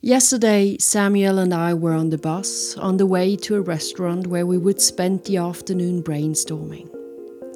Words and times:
Yesterday, 0.00 0.78
Samuel 0.78 1.38
and 1.40 1.52
I 1.52 1.74
were 1.74 1.92
on 1.92 2.10
the 2.10 2.18
bus 2.18 2.76
on 2.76 2.98
the 2.98 3.06
way 3.06 3.34
to 3.34 3.56
a 3.56 3.60
restaurant 3.60 4.28
where 4.28 4.46
we 4.46 4.56
would 4.56 4.80
spend 4.80 5.24
the 5.24 5.38
afternoon 5.38 6.04
brainstorming. 6.04 6.88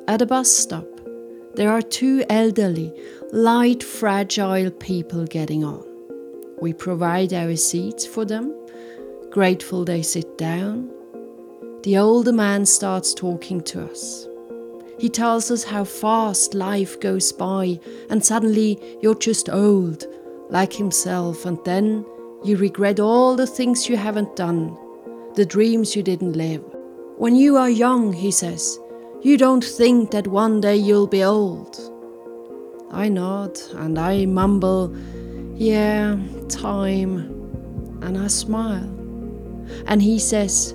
At 0.09 0.23
a 0.23 0.27
bus 0.27 0.51
stop, 0.51 0.89
there 1.55 1.71
are 1.71 1.81
two 1.81 2.25
elderly, 2.29 2.93
light, 3.31 3.85
fragile 3.85 4.73
people 4.73 5.25
getting 5.25 5.63
on. 5.63 5.85
We 6.61 6.73
provide 6.73 7.33
our 7.33 7.55
seats 7.55 8.05
for 8.05 8.25
them, 8.25 8.53
grateful 9.31 9.85
they 9.85 10.03
sit 10.03 10.37
down. 10.37 10.91
The 11.85 11.97
older 11.99 12.33
man 12.33 12.67
starts 12.67 13.15
talking 13.15 13.61
to 13.61 13.85
us. 13.85 14.27
He 14.99 15.09
tells 15.09 15.49
us 15.53 15.63
how 15.63 15.85
fast 15.85 16.55
life 16.55 16.99
goes 16.99 17.31
by, 17.31 17.79
and 18.11 18.25
suddenly 18.25 18.81
you're 19.01 19.15
just 19.15 19.49
old, 19.49 20.07
like 20.51 20.73
himself, 20.73 21.47
and 21.47 21.57
then 21.65 22.05
you 22.45 22.57
regret 22.57 22.99
all 22.99 23.37
the 23.37 23.47
things 23.47 23.89
you 23.89 23.97
haven't 23.97 24.35
done, 24.35 24.77
the 25.35 25.47
dreams 25.47 25.95
you 25.95 26.03
didn't 26.03 26.33
live. 26.33 26.65
When 27.17 27.37
you 27.37 27.57
are 27.57 27.71
young, 27.71 28.13
he 28.13 28.31
says, 28.31 28.79
you 29.23 29.39
don't 29.39 29.65
think 29.65 30.11
that 30.11 30.27
one 30.27 30.61
day 30.61 30.75
you'll 30.75 31.07
be 31.07 31.23
old. 31.23 31.79
I 32.91 33.09
nod 33.09 33.57
and 33.77 33.97
I 33.99 34.27
mumble, 34.27 34.93
Yeah, 35.55 36.19
time. 36.49 37.29
And 38.03 38.19
I 38.19 38.27
smile. 38.27 38.91
And 39.87 40.03
he 40.03 40.19
says, 40.19 40.75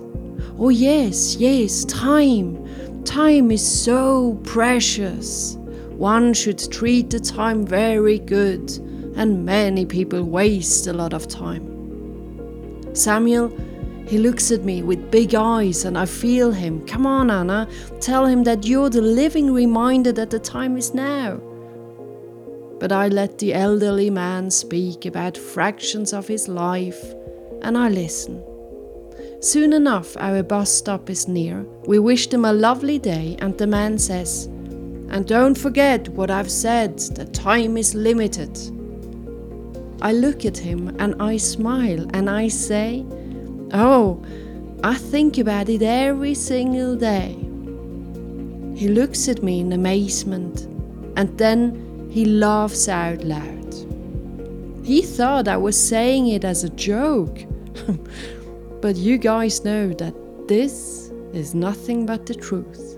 Oh, 0.57 0.69
yes, 0.69 1.35
yes, 1.35 1.83
time. 1.85 3.03
Time 3.03 3.51
is 3.51 3.83
so 3.83 4.39
precious. 4.43 5.57
One 5.97 6.33
should 6.33 6.71
treat 6.71 7.09
the 7.09 7.19
time 7.19 7.65
very 7.65 8.19
good 8.19 8.71
and 9.17 9.45
many 9.45 9.85
people 9.85 10.23
waste 10.23 10.87
a 10.87 10.93
lot 10.93 11.13
of 11.13 11.27
time. 11.27 12.95
Samuel, 12.95 13.49
he 14.07 14.17
looks 14.17 14.51
at 14.51 14.63
me 14.63 14.83
with 14.83 15.11
big 15.11 15.35
eyes 15.35 15.83
and 15.83 15.97
I 15.97 16.05
feel 16.05 16.51
him. 16.51 16.85
Come 16.87 17.05
on, 17.05 17.29
Anna, 17.29 17.67
tell 17.99 18.25
him 18.25 18.43
that 18.45 18.65
you're 18.65 18.89
the 18.89 19.01
living 19.01 19.53
reminder 19.53 20.13
that 20.13 20.29
the 20.29 20.39
time 20.39 20.77
is 20.77 20.93
now. 20.93 21.41
But 22.79 22.93
I 22.93 23.09
let 23.09 23.39
the 23.39 23.53
elderly 23.53 24.09
man 24.09 24.49
speak 24.49 25.05
about 25.05 25.35
fractions 25.35 26.13
of 26.13 26.27
his 26.27 26.47
life 26.47 27.03
and 27.63 27.77
I 27.77 27.89
listen. 27.89 28.41
Soon 29.41 29.73
enough, 29.73 30.15
our 30.17 30.41
bus 30.41 30.71
stop 30.71 31.09
is 31.09 31.27
near. 31.27 31.63
We 31.85 31.99
wish 31.99 32.27
them 32.27 32.45
a 32.45 32.53
lovely 32.53 32.97
day, 32.97 33.35
and 33.39 33.55
the 33.57 33.67
man 33.67 33.97
says, 33.99 34.45
And 35.09 35.27
don't 35.27 35.57
forget 35.57 36.09
what 36.09 36.31
I've 36.31 36.49
said, 36.49 36.97
the 36.97 37.25
time 37.25 37.77
is 37.77 37.93
limited. 37.93 38.57
I 40.01 40.11
look 40.11 40.45
at 40.45 40.57
him 40.57 40.95
and 40.99 41.15
I 41.21 41.37
smile 41.37 42.05
and 42.13 42.29
I 42.29 42.47
say, 42.49 43.05
Oh, 43.73 44.23
I 44.83 44.95
think 44.95 45.37
about 45.37 45.69
it 45.69 45.81
every 45.81 46.35
single 46.35 46.95
day. 46.95 47.35
He 48.75 48.87
looks 48.87 49.27
at 49.27 49.41
me 49.41 49.59
in 49.59 49.73
amazement 49.73 50.61
and 51.17 51.35
then 51.37 52.09
he 52.11 52.25
laughs 52.25 52.87
out 52.87 53.23
loud. 53.23 53.73
He 54.83 55.01
thought 55.01 55.47
I 55.47 55.57
was 55.57 55.75
saying 55.75 56.27
it 56.27 56.45
as 56.45 56.63
a 56.63 56.69
joke. 56.69 57.39
but 58.81 58.95
you 58.95 59.17
guys 59.17 59.65
know 59.65 59.89
that 59.93 60.13
this 60.47 61.11
is 61.33 61.55
nothing 61.55 62.05
but 62.05 62.25
the 62.25 62.35
truth. 62.35 62.97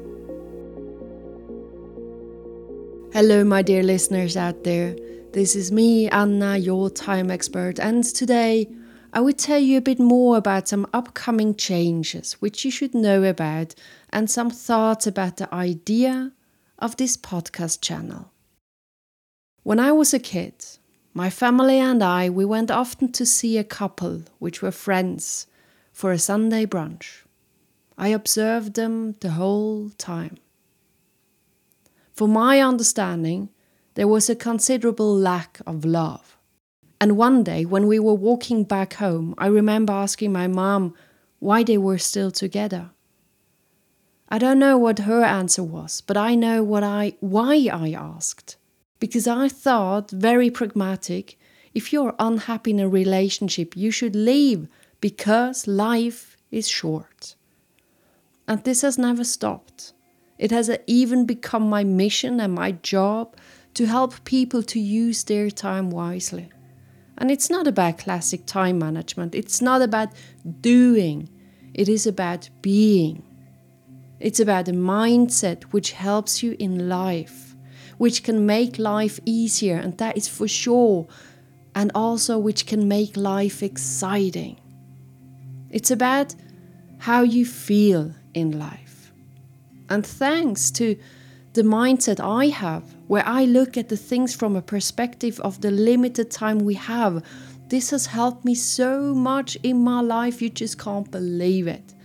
Hello, 3.14 3.44
my 3.44 3.62
dear 3.62 3.84
listeners 3.84 4.38
out 4.38 4.64
there. 4.64 4.96
This 5.32 5.56
is 5.56 5.72
me, 5.72 6.10
Anna, 6.10 6.58
your 6.58 6.90
time 6.90 7.30
expert, 7.30 7.80
and 7.80 8.04
today 8.04 8.68
I 9.14 9.20
will 9.20 9.34
tell 9.34 9.60
you 9.60 9.78
a 9.78 9.82
bit 9.82 10.00
more 10.00 10.38
about 10.38 10.68
some 10.68 10.88
upcoming 10.92 11.54
changes 11.54 12.34
which 12.42 12.66
you 12.66 12.72
should 12.72 12.96
know 12.96 13.24
about 13.24 13.76
and 14.10 14.28
some 14.28 14.50
thoughts 14.50 15.06
about 15.06 15.38
the 15.38 15.54
idea 15.54 16.32
of 16.80 16.98
this 16.98 17.16
podcast 17.16 17.80
channel. 17.80 18.32
When 19.62 19.80
I 19.80 19.92
was 19.92 20.16
a 20.16 20.20
kid, 20.20 20.66
my 21.14 21.30
family 21.30 21.78
and 21.78 22.02
I 22.02 22.32
we 22.32 22.44
went 22.44 22.72
often 22.72 23.12
to 23.12 23.24
see 23.24 23.60
a 23.60 23.64
couple 23.64 24.24
which 24.40 24.64
were 24.64 24.72
friends 24.72 25.46
for 25.94 26.12
a 26.12 26.18
Sunday 26.18 26.66
brunch. 26.66 27.22
I 28.00 28.08
observed 28.08 28.74
them 28.74 29.14
the 29.20 29.32
whole 29.32 29.92
time. 29.92 30.38
For 32.14 32.28
my 32.28 32.62
understanding, 32.62 33.50
there 33.96 34.08
was 34.08 34.30
a 34.30 34.36
considerable 34.36 35.16
lack 35.16 35.60
of 35.66 35.86
love. 35.86 36.38
And 37.02 37.18
one 37.18 37.44
day, 37.44 37.66
when 37.66 37.88
we 37.88 38.00
were 38.00 38.14
walking 38.14 38.64
back 38.64 38.94
home, 38.96 39.34
I 39.38 39.48
remember 39.48 39.94
asking 39.94 40.34
my 40.34 40.48
mom 40.48 40.94
why 41.40 41.64
they 41.64 41.78
were 41.78 41.98
still 41.98 42.32
together. 42.32 42.92
I 44.28 44.38
don't 44.38 44.60
know 44.60 44.78
what 44.78 45.00
her 45.00 45.24
answer 45.24 45.64
was, 45.64 46.02
but 46.02 46.18
I 46.18 46.36
know 46.36 46.64
what 46.64 46.84
I 46.84 47.16
why 47.20 47.68
I 47.72 47.94
asked. 47.94 48.58
Because 49.00 49.28
I 49.28 49.48
thought 49.48 50.12
very 50.12 50.52
pragmatic, 50.52 51.40
if 51.74 51.94
you're 51.94 52.16
unhappy 52.20 52.72
in 52.72 52.80
a 52.80 52.90
relationship, 52.90 53.76
you 53.76 53.92
should 53.92 54.16
leave 54.16 54.68
because 55.00 55.68
life 55.68 56.38
is 56.52 56.68
short. 56.68 57.36
And 58.48 58.64
this 58.64 58.82
has 58.82 58.98
never 58.98 59.24
stopped. 59.24 59.94
It 60.38 60.52
has 60.52 60.70
even 60.86 61.26
become 61.26 61.70
my 61.70 61.84
mission 61.84 62.40
and 62.40 62.54
my 62.54 62.72
job 62.72 63.36
to 63.74 63.86
help 63.86 64.24
people 64.26 64.64
to 64.64 64.80
use 64.80 65.24
their 65.24 65.50
time 65.50 65.90
wisely. 65.90 66.50
And 67.18 67.30
it's 67.30 67.50
not 67.50 67.68
about 67.68 68.00
classic 68.00 68.46
time 68.46 68.80
management, 68.80 69.36
it's 69.36 69.62
not 69.62 69.82
about 69.82 70.10
doing, 70.62 71.30
it 71.74 71.90
is 71.90 72.08
about 72.08 72.50
being. 72.62 73.24
It's 74.20 74.40
about 74.40 74.68
a 74.68 74.74
mindset 74.74 75.64
which 75.66 75.92
helps 75.92 76.44
you 76.44 76.56
in 76.60 76.90
life, 76.90 77.56
which 77.98 78.24
can 78.24 78.46
make 78.46 78.78
life 78.78 79.20
easier, 79.26 79.78
and 79.78 79.98
that 79.98 80.18
is 80.18 80.28
for 80.28 80.48
sure, 80.48 81.08
and 81.74 81.92
also 81.96 82.38
which 82.38 82.66
can 82.66 82.88
make 82.88 83.16
life 83.16 83.64
exciting. 83.64 84.60
It's 85.70 85.92
about 85.92 86.36
how 86.98 87.22
you 87.22 87.46
feel 87.46 88.14
in 88.34 88.60
life. 88.60 89.14
And 89.90 90.06
thanks 90.06 90.70
to 90.72 90.98
the 91.54 91.62
mindset 91.62 92.20
I 92.20 92.48
have, 92.48 92.84
where 93.10 93.28
I 93.28 93.46
look 93.46 93.76
at 93.76 93.90
the 93.90 93.98
things 93.98 94.36
from 94.36 94.56
a 94.56 94.62
perspective 94.62 95.40
of 95.40 95.62
the 95.62 95.72
limited 95.72 96.30
time 96.30 96.60
we 96.60 96.76
have. 96.76 97.26
This 97.68 97.90
has 97.90 98.06
helped 98.06 98.46
me 98.46 98.54
so 98.54 99.16
much 99.16 99.58
in 99.64 99.84
my 99.84 100.00
life, 100.00 100.44
you 100.44 100.50
just 100.52 100.78
can't 100.78 101.10
believe 101.10 101.68
it. 101.68 101.96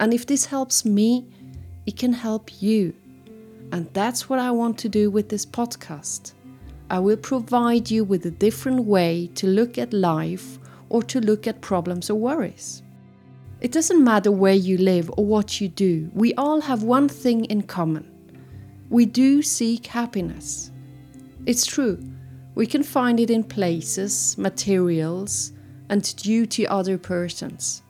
And 0.00 0.12
if 0.12 0.26
this 0.26 0.46
helps 0.46 0.84
me, 0.84 1.28
it 1.86 1.96
can 1.96 2.12
help 2.12 2.60
you. 2.60 2.92
And 3.70 3.88
that's 3.92 4.28
what 4.28 4.40
I 4.40 4.50
want 4.50 4.78
to 4.78 4.88
do 4.88 5.12
with 5.12 5.28
this 5.28 5.46
podcast. 5.46 6.32
I 6.90 6.98
will 6.98 7.18
provide 7.18 7.88
you 7.88 8.02
with 8.02 8.26
a 8.26 8.32
different 8.32 8.80
way 8.84 9.30
to 9.36 9.46
look 9.46 9.78
at 9.78 9.92
life 9.92 10.58
or 10.88 11.04
to 11.04 11.20
look 11.20 11.46
at 11.46 11.60
problems 11.60 12.10
or 12.10 12.16
worries. 12.16 12.82
It 13.60 13.70
doesn't 13.70 14.02
matter 14.02 14.32
where 14.32 14.54
you 14.54 14.76
live 14.76 15.08
or 15.16 15.24
what 15.24 15.60
you 15.60 15.68
do, 15.68 16.10
we 16.14 16.34
all 16.34 16.62
have 16.62 16.82
one 16.82 17.08
thing 17.08 17.44
in 17.44 17.62
common 17.62 18.17
we 18.90 19.06
do 19.06 19.42
seek 19.42 19.86
happiness. 19.86 20.70
It's 21.46 21.66
true, 21.66 22.02
we 22.54 22.66
can 22.66 22.82
find 22.82 23.20
it 23.20 23.30
in 23.30 23.44
places, 23.44 24.36
materials, 24.38 25.52
and 25.88 26.16
due 26.16 26.46
to 26.46 26.66
other 26.66 26.98
persons. 26.98 27.82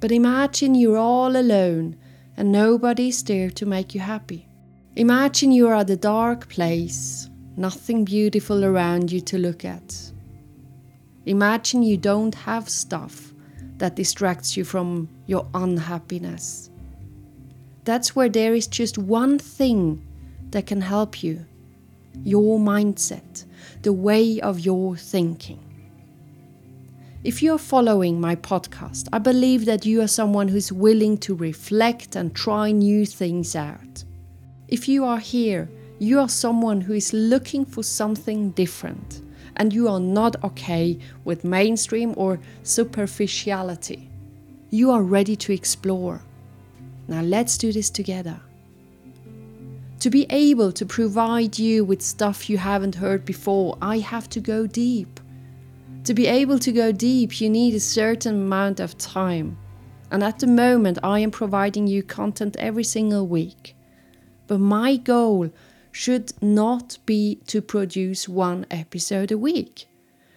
But 0.00 0.12
imagine 0.12 0.74
you're 0.74 0.98
all 0.98 1.36
alone 1.36 1.96
and 2.36 2.52
nobody's 2.52 3.22
there 3.22 3.50
to 3.50 3.66
make 3.66 3.94
you 3.94 4.00
happy. 4.00 4.48
Imagine 4.96 5.52
you're 5.52 5.74
at 5.74 5.90
a 5.90 5.96
dark 5.96 6.48
place, 6.48 7.30
nothing 7.56 8.04
beautiful 8.04 8.64
around 8.64 9.12
you 9.12 9.20
to 9.22 9.38
look 9.38 9.64
at. 9.64 10.12
Imagine 11.26 11.82
you 11.82 11.96
don't 11.96 12.34
have 12.34 12.68
stuff 12.68 13.32
that 13.78 13.96
distracts 13.96 14.56
you 14.56 14.64
from 14.64 15.08
your 15.26 15.46
unhappiness. 15.54 16.70
That's 17.86 18.16
where 18.16 18.28
there 18.28 18.52
is 18.52 18.66
just 18.66 18.98
one 18.98 19.38
thing 19.38 20.04
that 20.50 20.66
can 20.66 20.80
help 20.80 21.22
you 21.22 21.46
your 22.24 22.58
mindset, 22.58 23.44
the 23.82 23.92
way 23.92 24.40
of 24.40 24.58
your 24.58 24.96
thinking. 24.96 25.60
If 27.22 27.42
you're 27.42 27.58
following 27.58 28.20
my 28.20 28.34
podcast, 28.34 29.08
I 29.12 29.18
believe 29.18 29.66
that 29.66 29.86
you 29.86 30.00
are 30.00 30.08
someone 30.08 30.48
who's 30.48 30.72
willing 30.72 31.18
to 31.18 31.34
reflect 31.34 32.16
and 32.16 32.34
try 32.34 32.72
new 32.72 33.06
things 33.06 33.54
out. 33.54 34.02
If 34.66 34.88
you 34.88 35.04
are 35.04 35.18
here, 35.20 35.68
you 36.00 36.18
are 36.18 36.28
someone 36.28 36.80
who 36.80 36.94
is 36.94 37.12
looking 37.12 37.64
for 37.64 37.84
something 37.84 38.50
different 38.50 39.22
and 39.56 39.72
you 39.72 39.86
are 39.88 40.00
not 40.00 40.42
okay 40.42 40.98
with 41.24 41.44
mainstream 41.44 42.14
or 42.16 42.40
superficiality. 42.64 44.10
You 44.70 44.90
are 44.90 45.02
ready 45.02 45.36
to 45.36 45.52
explore. 45.52 46.22
Now 47.08 47.22
let's 47.22 47.58
do 47.58 47.72
this 47.72 47.90
together 47.90 48.40
to 50.00 50.10
be 50.10 50.26
able 50.30 50.72
to 50.72 50.84
provide 50.84 51.58
you 51.58 51.84
with 51.84 52.02
stuff 52.02 52.50
you 52.50 52.58
haven't 52.58 52.94
heard 52.94 53.24
before, 53.24 53.78
I 53.80 53.98
have 53.98 54.28
to 54.30 54.40
go 54.40 54.66
deep. 54.66 55.20
To 56.04 56.14
be 56.14 56.26
able 56.26 56.58
to 56.60 56.70
go 56.70 56.92
deep, 56.92 57.40
you 57.40 57.50
need 57.50 57.74
a 57.74 57.80
certain 57.80 58.34
amount 58.42 58.78
of 58.78 58.96
time. 58.98 59.58
And 60.10 60.22
at 60.22 60.38
the 60.38 60.46
moment, 60.46 60.98
I 61.02 61.20
am 61.20 61.30
providing 61.30 61.86
you 61.86 62.02
content 62.02 62.56
every 62.58 62.84
single 62.84 63.26
week. 63.26 63.74
But 64.46 64.58
my 64.58 64.96
goal 64.96 65.50
should 65.90 66.32
not 66.42 66.98
be 67.06 67.40
to 67.46 67.60
produce 67.60 68.28
one 68.28 68.66
episode 68.70 69.32
a 69.32 69.38
week. 69.38 69.88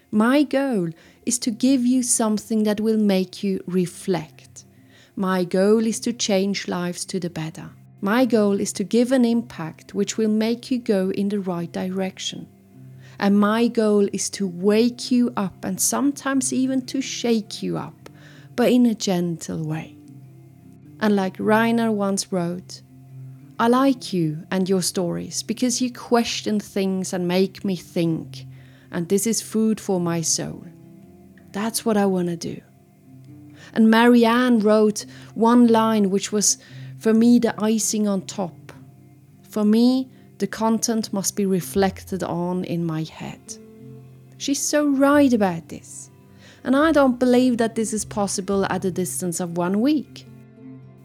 My 0.10 0.42
goal 0.42 0.90
is 1.26 1.38
to 1.40 1.52
give 1.52 1.86
you 1.86 2.02
something 2.02 2.64
that 2.64 2.80
will 2.80 2.98
make 2.98 3.44
you 3.44 3.62
reflect. 3.68 4.66
My 5.20 5.44
goal 5.44 5.86
is 5.86 6.00
to 6.02 6.14
change 6.14 6.70
lives 6.70 7.04
to 7.04 7.20
the 7.20 7.30
better. 7.30 7.72
My 8.00 8.24
goal 8.24 8.58
is 8.62 8.72
to 8.72 8.86
give 8.86 9.12
an 9.12 9.26
impact 9.26 9.94
which 9.94 10.18
will 10.18 10.30
make 10.30 10.72
you 10.72 10.80
go 10.80 11.10
in 11.10 11.28
the 11.28 11.42
right 11.42 11.70
direction. 11.70 12.48
And 13.20 13.38
my 13.38 13.68
goal 13.68 14.08
is 14.14 14.30
to 14.30 14.48
wake 14.48 15.12
you 15.12 15.34
up 15.36 15.66
and 15.66 15.82
sometimes 15.82 16.54
even 16.54 16.86
to 16.86 17.02
shake 17.02 17.62
you 17.62 17.78
up, 17.78 18.10
but 18.56 18.72
in 18.72 18.86
a 18.86 18.96
gentle 18.96 19.68
way. 19.68 19.98
And 21.02 21.18
like 21.18 21.36
Reiner 21.36 21.92
once 21.92 22.32
wrote, 22.32 22.82
I 23.60 23.68
like 23.68 24.14
you 24.14 24.46
and 24.50 24.70
your 24.70 24.82
stories 24.82 25.44
because 25.44 25.82
you 25.82 25.92
question 25.92 26.62
things 26.62 27.12
and 27.12 27.28
make 27.28 27.66
me 27.66 27.76
think, 27.76 28.46
and 28.90 29.10
this 29.10 29.28
is 29.28 29.42
food 29.42 29.82
for 29.82 30.00
my 30.00 30.22
soul. 30.22 30.64
That's 31.52 31.84
what 31.84 31.98
I 31.98 32.06
want 32.06 32.30
to 32.30 32.38
do. 32.38 32.62
And 33.74 33.90
Marianne 33.90 34.60
wrote 34.60 35.06
one 35.36 35.68
line 35.68 36.10
which 36.10 36.32
was 36.32 36.58
for 36.98 37.14
me 37.14 37.40
the 37.40 37.54
icing 37.64 38.08
on 38.08 38.22
top. 38.24 38.74
For 39.50 39.64
me, 39.64 40.10
the 40.38 40.48
content 40.48 41.12
must 41.12 41.36
be 41.36 41.46
reflected 41.46 42.24
on 42.24 42.64
in 42.66 42.86
my 42.86 43.04
head. 43.04 43.58
She's 44.38 44.62
so 44.62 44.88
right 44.88 45.34
about 45.34 45.70
this. 45.70 46.10
And 46.64 46.76
I 46.76 46.92
don't 46.92 47.20
believe 47.20 47.58
that 47.58 47.76
this 47.76 47.94
is 47.94 48.06
possible 48.06 48.66
at 48.66 48.86
a 48.86 48.92
distance 48.92 49.40
of 49.40 49.58
one 49.58 49.82
week 49.82 50.26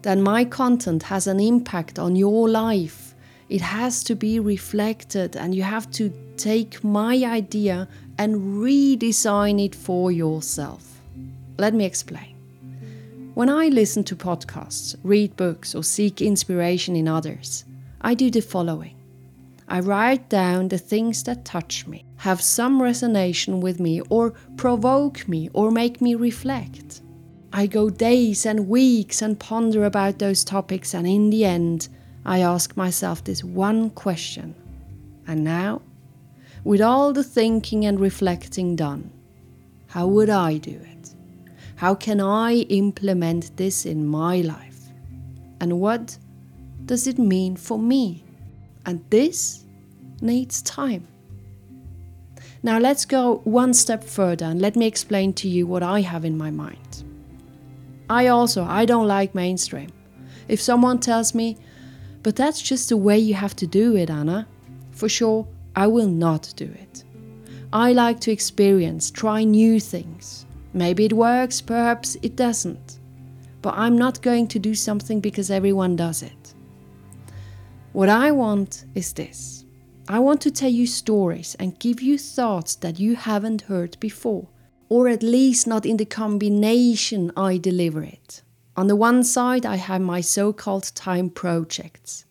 then 0.05 0.21
my 0.21 0.45
content 0.45 1.01
has 1.01 1.25
an 1.25 1.39
impact 1.39 1.97
on 1.97 2.15
your 2.15 2.47
life. 2.47 3.15
It 3.49 3.61
has 3.61 4.03
to 4.03 4.15
be 4.15 4.39
reflected, 4.39 5.35
and 5.35 5.55
you 5.55 5.63
have 5.63 5.89
to 5.93 6.13
take 6.37 6.83
my 6.83 7.15
idea 7.25 7.87
and 8.19 8.35
redesign 8.63 9.59
it 9.65 9.73
for 9.73 10.11
yourself. 10.11 11.01
Let 11.57 11.73
me 11.73 11.85
explain. 11.85 12.34
When 13.35 13.49
I 13.49 13.67
listen 13.67 14.05
to 14.05 14.15
podcasts, 14.15 14.95
read 15.03 15.35
books, 15.35 15.75
or 15.75 15.83
seek 15.83 16.21
inspiration 16.21 16.95
in 16.95 17.09
others, 17.09 17.65
I 17.99 18.13
do 18.13 18.31
the 18.31 18.39
following 18.39 18.95
I 19.67 19.81
write 19.81 20.29
down 20.29 20.69
the 20.69 20.77
things 20.77 21.21
that 21.23 21.43
touch 21.43 21.85
me, 21.85 22.05
have 22.19 22.41
some 22.41 22.81
resonance 22.81 23.45
with 23.47 23.77
me, 23.77 23.99
or 24.09 24.31
provoke 24.55 25.27
me, 25.27 25.49
or 25.51 25.69
make 25.69 25.99
me 25.99 26.15
reflect. 26.15 27.01
I 27.51 27.67
go 27.67 27.89
days 27.89 28.45
and 28.45 28.69
weeks 28.69 29.21
and 29.21 29.37
ponder 29.37 29.83
about 29.83 30.19
those 30.19 30.45
topics, 30.45 30.93
and 30.93 31.05
in 31.05 31.29
the 31.29 31.43
end, 31.43 31.89
I 32.23 32.39
ask 32.39 32.77
myself 32.77 33.25
this 33.25 33.43
one 33.43 33.89
question. 33.89 34.55
And 35.27 35.43
now, 35.43 35.81
with 36.63 36.79
all 36.79 37.11
the 37.11 37.23
thinking 37.23 37.85
and 37.85 37.99
reflecting 37.99 38.77
done, 38.77 39.11
how 39.87 40.07
would 40.07 40.29
I 40.29 40.57
do 40.57 40.71
it? 40.71 40.94
How 41.75 41.93
can 41.93 42.21
I 42.21 42.65
implement 42.69 43.55
this 43.57 43.85
in 43.85 44.05
my 44.05 44.41
life? 44.41 44.79
And 45.59 45.79
what 45.79 46.17
does 46.85 47.07
it 47.07 47.17
mean 47.17 47.55
for 47.55 47.77
me? 47.77 48.23
And 48.85 49.03
this 49.09 49.65
needs 50.21 50.61
time. 50.61 51.07
Now 52.63 52.79
let's 52.79 53.05
go 53.05 53.41
one 53.43 53.73
step 53.73 54.03
further 54.03 54.45
and 54.45 54.61
let 54.61 54.75
me 54.75 54.87
explain 54.87 55.33
to 55.33 55.47
you 55.47 55.67
what 55.67 55.83
I 55.83 56.01
have 56.01 56.25
in 56.25 56.37
my 56.37 56.49
mind. 56.49 57.03
I 58.09 58.27
also, 58.27 58.63
I 58.63 58.85
don't 58.85 59.07
like 59.07 59.35
mainstream. 59.35 59.91
If 60.47 60.61
someone 60.61 60.99
tells 60.99 61.35
me, 61.35 61.57
but 62.23 62.35
that's 62.35 62.61
just 62.61 62.89
the 62.89 62.97
way 62.97 63.17
you 63.17 63.33
have 63.33 63.55
to 63.57 63.67
do 63.67 63.95
it, 63.95 64.09
Anna, 64.09 64.47
for 64.91 65.09
sure, 65.09 65.47
I 65.75 65.87
will 65.87 66.07
not 66.07 66.53
do 66.55 66.65
it. 66.65 67.03
I 67.73 67.91
like 67.93 68.19
to 68.21 68.31
experience, 68.31 69.11
try 69.11 69.43
new 69.43 69.79
things. 69.79 70.45
Maybe 70.75 71.05
it 71.05 71.13
works, 71.13 71.61
perhaps 71.61 72.17
it 72.21 72.35
doesn't. 72.35 72.99
But 73.61 73.75
I'm 73.77 73.97
not 73.97 74.21
going 74.21 74.47
to 74.49 74.59
do 74.59 74.75
something 74.75 75.21
because 75.21 75.49
everyone 75.49 75.95
does 75.95 76.21
it. 76.21 76.53
What 77.93 78.09
I 78.09 78.31
want 78.31 78.83
is 78.93 79.13
this 79.13 79.63
I 80.09 80.19
want 80.19 80.41
to 80.41 80.51
tell 80.51 80.69
you 80.69 80.85
stories 80.85 81.55
and 81.61 81.79
give 81.79 82.01
you 82.01 82.17
thoughts 82.17 82.75
that 82.75 82.99
you 82.99 83.15
haven't 83.15 83.63
heard 83.63 83.97
before 84.01 84.49
or 84.89 85.07
at 85.07 85.23
least 85.23 85.65
not 85.65 85.85
in 85.85 85.95
the 85.95 86.05
combination 86.05 87.31
I 87.37 87.57
deliver 87.57 88.03
it. 88.03 88.43
On 88.75 88.87
the 88.87 88.97
one 88.97 89.23
side, 89.23 89.65
I 89.65 89.77
have 89.77 90.01
my 90.01 90.19
so 90.19 90.51
called 90.51 90.93
time 90.93 91.29
projects. 91.29 92.25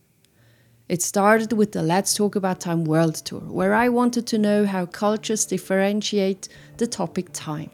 It 0.87 1.00
started 1.00 1.55
with 1.55 1.73
the 1.73 1.82
Let's 1.82 2.14
Talk 2.14 2.37
About 2.37 2.61
Time 2.61 2.85
World 2.85 3.14
Tour, 3.14 3.40
where 3.40 3.73
I 3.73 3.88
wanted 3.88 4.26
to 4.26 4.38
know 4.38 4.67
how 4.67 4.85
cultures 4.85 5.47
differentiate 5.47 6.49
the 6.76 6.87
topic 6.87 7.31
time. 7.32 7.70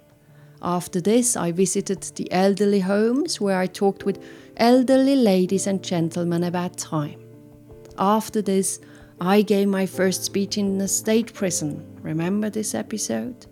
After 0.62 1.00
this, 1.00 1.36
I 1.36 1.52
visited 1.52 2.02
the 2.02 2.30
elderly 2.30 2.80
homes 2.80 3.40
where 3.40 3.58
I 3.58 3.66
talked 3.66 4.04
with 4.04 4.22
elderly 4.56 5.16
ladies 5.16 5.66
and 5.66 5.82
gentlemen 5.82 6.44
about 6.44 6.76
time. 6.76 7.18
After 7.98 8.42
this, 8.42 8.78
I 9.20 9.42
gave 9.42 9.68
my 9.68 9.86
first 9.86 10.24
speech 10.24 10.58
in 10.58 10.80
a 10.80 10.88
state 10.88 11.32
prison. 11.32 11.86
Remember 12.02 12.50
this 12.50 12.74
episode? 12.74 13.46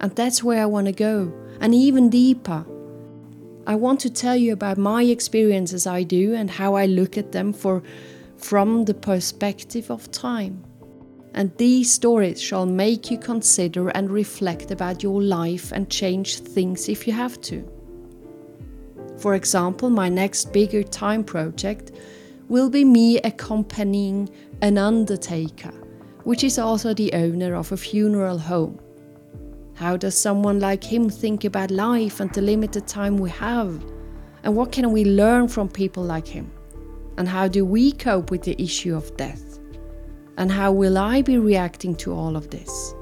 And 0.00 0.14
that's 0.16 0.42
where 0.42 0.62
I 0.62 0.66
want 0.66 0.86
to 0.86 0.92
go, 0.92 1.32
and 1.60 1.74
even 1.74 2.10
deeper. 2.10 2.64
I 3.66 3.76
want 3.76 4.00
to 4.00 4.10
tell 4.10 4.36
you 4.36 4.52
about 4.52 4.78
my 4.78 5.04
experiences 5.04 5.86
I 5.86 6.02
do 6.02 6.34
and 6.34 6.50
how 6.50 6.74
I 6.74 6.86
look 6.86 7.16
at 7.16 7.32
them 7.32 7.52
for 7.52 7.82
from 8.36 8.84
the 8.84 8.94
perspective 8.94 9.90
of 9.90 10.10
time. 10.10 10.64
And 11.34 11.56
these 11.56 11.92
stories 11.92 12.40
shall 12.40 12.64
make 12.64 13.10
you 13.10 13.18
consider 13.18 13.88
and 13.88 14.08
reflect 14.08 14.70
about 14.70 15.02
your 15.02 15.20
life 15.20 15.72
and 15.72 15.90
change 15.90 16.38
things 16.38 16.88
if 16.88 17.06
you 17.06 17.12
have 17.12 17.40
to. 17.42 17.68
For 19.18 19.34
example, 19.34 19.90
my 19.90 20.08
next 20.08 20.52
bigger 20.52 20.82
time 20.82 21.24
project 21.24 21.92
will 22.48 22.70
be 22.70 22.84
me 22.84 23.18
accompanying 23.18 24.28
an 24.62 24.78
undertaker, 24.78 25.72
which 26.22 26.44
is 26.44 26.58
also 26.58 26.94
the 26.94 27.12
owner 27.14 27.54
of 27.54 27.72
a 27.72 27.76
funeral 27.76 28.38
home. 28.38 28.78
How 29.74 29.96
does 29.96 30.16
someone 30.16 30.60
like 30.60 30.84
him 30.84 31.10
think 31.10 31.44
about 31.44 31.72
life 31.72 32.20
and 32.20 32.32
the 32.32 32.42
limited 32.42 32.86
time 32.86 33.16
we 33.16 33.30
have? 33.30 33.84
And 34.44 34.54
what 34.54 34.70
can 34.70 34.92
we 34.92 35.04
learn 35.04 35.48
from 35.48 35.68
people 35.68 36.04
like 36.04 36.28
him? 36.28 36.50
And 37.18 37.26
how 37.26 37.48
do 37.48 37.64
we 37.64 37.90
cope 37.90 38.30
with 38.30 38.42
the 38.42 38.60
issue 38.62 38.94
of 38.94 39.16
death? 39.16 39.53
And 40.36 40.50
how 40.50 40.72
will 40.72 40.98
I 40.98 41.22
be 41.22 41.38
reacting 41.38 41.94
to 41.96 42.12
all 42.12 42.36
of 42.36 42.50
this? 42.50 42.94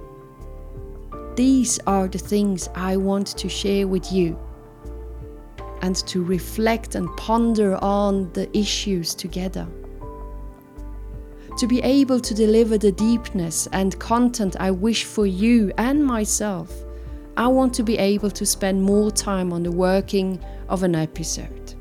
These 1.35 1.79
are 1.87 2.09
the 2.09 2.19
things 2.19 2.69
I 2.75 2.97
want 2.97 3.29
to 3.39 3.49
share 3.49 3.89
with 3.89 4.12
you 4.12 4.39
and 5.81 5.97
to 5.97 6.23
reflect 6.23 6.95
and 6.95 7.09
ponder 7.17 7.77
on 7.83 8.33
the 8.33 8.57
issues 8.57 9.15
together 9.15 9.67
to 11.59 11.67
be 11.67 11.81
able 11.83 12.21
to 12.21 12.35
deliver 12.35 12.79
the 12.79 12.93
deepness 12.93 13.69
and 13.73 13.99
content 13.99 14.57
I 14.59 14.71
wish 14.71 15.05
for 15.05 15.27
you 15.27 15.73
and 15.79 16.05
myself, 16.05 16.73
I 17.37 17.47
want 17.47 17.75
to 17.75 17.83
be 17.83 17.99
able 17.99 18.31
to 18.31 18.47
spend 18.47 18.83
more 18.83 19.11
time 19.11 19.53
on 19.53 19.62
the 19.62 19.71
working 19.71 20.43
of 20.69 20.83
an 20.83 20.95
episode. 20.95 21.75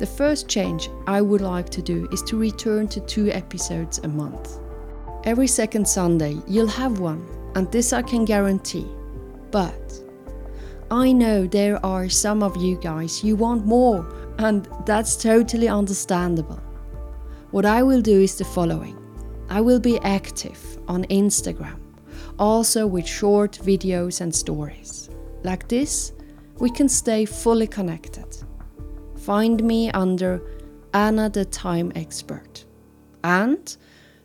The 0.00 0.06
first 0.06 0.48
change 0.48 0.88
I 1.06 1.20
would 1.20 1.42
like 1.42 1.68
to 1.68 1.82
do 1.82 2.08
is 2.10 2.22
to 2.22 2.38
return 2.38 2.88
to 2.88 3.00
two 3.00 3.30
episodes 3.30 3.98
a 3.98 4.08
month. 4.08 4.58
Every 5.24 5.46
second 5.46 5.86
Sunday, 5.86 6.38
you'll 6.48 6.68
have 6.68 7.00
one, 7.00 7.22
and 7.54 7.70
this 7.70 7.92
I 7.92 8.00
can 8.00 8.24
guarantee. 8.24 8.88
But 9.50 10.02
I 10.90 11.12
know 11.12 11.46
there 11.46 11.84
are 11.84 12.08
some 12.08 12.42
of 12.42 12.56
you 12.56 12.78
guys 12.78 13.22
you 13.22 13.36
want 13.36 13.66
more, 13.66 14.08
and 14.38 14.66
that's 14.86 15.22
totally 15.22 15.68
understandable. 15.68 16.62
What 17.50 17.66
I 17.66 17.82
will 17.82 18.00
do 18.00 18.22
is 18.22 18.38
the 18.38 18.44
following 18.46 18.96
I 19.50 19.60
will 19.60 19.80
be 19.80 19.98
active 19.98 20.78
on 20.88 21.04
Instagram, 21.10 21.78
also 22.38 22.86
with 22.86 23.06
short 23.06 23.58
videos 23.62 24.22
and 24.22 24.34
stories. 24.34 25.10
Like 25.44 25.68
this, 25.68 26.14
we 26.58 26.70
can 26.70 26.88
stay 26.88 27.26
fully 27.26 27.66
connected. 27.66 28.49
Find 29.20 29.62
me 29.62 29.90
under 29.90 30.40
Anna 30.94 31.28
the 31.28 31.44
Time 31.44 31.92
Expert. 31.94 32.64
And, 33.22 33.76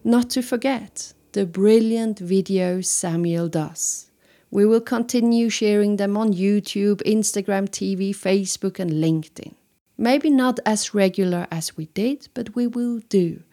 not 0.06 0.30
to 0.32 0.42
forget, 0.42 1.14
the 1.34 1.46
brilliant 1.46 2.24
videos 2.24 2.86
Samuel 2.86 3.50
does. 3.50 4.10
We 4.52 4.66
will 4.66 4.80
continue 4.80 5.50
sharing 5.50 5.98
them 5.98 6.16
on 6.16 6.32
YouTube, 6.34 7.04
Instagram 7.04 7.68
TV, 7.68 8.12
Facebook, 8.12 8.80
and 8.80 8.92
LinkedIn. 8.92 9.56
Maybe 9.98 10.30
not 10.30 10.62
as 10.66 10.94
regular 10.94 11.46
as 11.52 11.76
we 11.76 11.88
did, 11.88 12.30
but 12.34 12.56
we 12.56 12.66
will 12.66 13.00
do. 13.10 13.44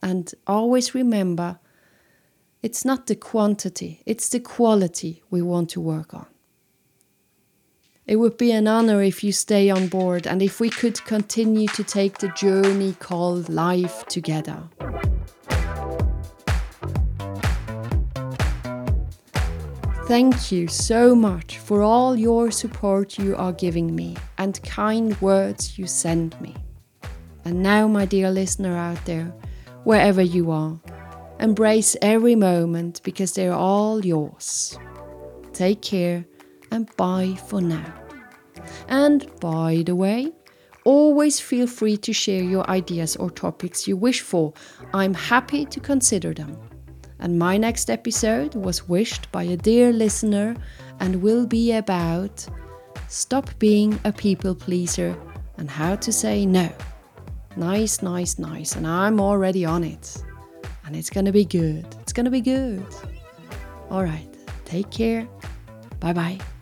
And 0.00 0.32
always 0.46 0.94
remember 0.94 1.58
It's 2.62 2.82
not 2.82 3.08
the 3.08 3.14
quantity, 3.14 4.00
it's 4.06 4.30
the 4.30 4.40
quality 4.40 5.22
we 5.28 5.42
want 5.42 5.68
to 5.70 5.82
work 5.82 6.14
on. 6.14 6.26
It 8.06 8.16
would 8.16 8.36
be 8.36 8.52
an 8.52 8.68
honor 8.68 9.02
if 9.02 9.24
you 9.24 9.32
stay 9.32 9.70
on 9.70 9.88
board 9.88 10.26
and 10.26 10.42
if 10.42 10.60
we 10.60 10.68
could 10.68 11.02
continue 11.06 11.68
to 11.68 11.82
take 11.82 12.18
the 12.18 12.28
journey 12.28 12.92
called 13.00 13.48
life 13.48 14.04
together. 14.08 14.62
Thank 20.06 20.52
you 20.52 20.68
so 20.68 21.14
much 21.14 21.56
for 21.56 21.80
all 21.80 22.14
your 22.14 22.50
support 22.50 23.18
you 23.18 23.36
are 23.36 23.54
giving 23.54 23.96
me 23.96 24.18
and 24.36 24.62
kind 24.62 25.18
words 25.22 25.78
you 25.78 25.86
send 25.86 26.38
me. 26.42 26.54
And 27.46 27.62
now, 27.62 27.88
my 27.88 28.04
dear 28.04 28.30
listener 28.30 28.76
out 28.76 29.02
there, 29.06 29.32
wherever 29.84 30.20
you 30.20 30.50
are, 30.50 30.78
embrace 31.40 31.96
every 32.02 32.34
moment 32.34 33.00
because 33.02 33.32
they're 33.32 33.54
all 33.54 34.04
yours. 34.04 34.78
Take 35.54 35.80
care 35.80 36.26
and 36.74 36.94
bye 36.96 37.34
for 37.46 37.60
now. 37.60 37.94
And 38.88 39.30
by 39.40 39.82
the 39.86 39.96
way, 39.96 40.32
always 40.84 41.40
feel 41.40 41.66
free 41.66 41.96
to 41.98 42.12
share 42.12 42.42
your 42.42 42.68
ideas 42.68 43.16
or 43.16 43.30
topics 43.30 43.88
you 43.88 43.96
wish 43.96 44.20
for. 44.20 44.52
I'm 44.92 45.14
happy 45.14 45.64
to 45.66 45.80
consider 45.80 46.34
them. 46.34 46.58
And 47.20 47.38
my 47.38 47.56
next 47.56 47.88
episode 47.88 48.54
was 48.54 48.88
wished 48.88 49.30
by 49.32 49.44
a 49.44 49.56
dear 49.56 49.92
listener 49.92 50.56
and 51.00 51.22
will 51.22 51.46
be 51.46 51.72
about 51.72 52.46
stop 53.08 53.48
being 53.58 53.98
a 54.04 54.12
people 54.12 54.54
pleaser 54.54 55.16
and 55.56 55.70
how 55.70 55.96
to 55.96 56.12
say 56.12 56.44
no. 56.44 56.70
Nice, 57.56 58.02
nice, 58.02 58.38
nice. 58.38 58.74
And 58.74 58.86
I'm 58.86 59.20
already 59.20 59.64
on 59.64 59.84
it. 59.84 60.22
And 60.84 60.96
it's 60.96 61.08
gonna 61.08 61.32
be 61.32 61.44
good. 61.44 61.86
It's 62.00 62.12
gonna 62.12 62.30
be 62.30 62.40
good. 62.40 62.84
All 63.90 64.02
right. 64.02 64.28
Take 64.64 64.90
care. 64.90 65.26
Bye 66.00 66.12
bye. 66.12 66.53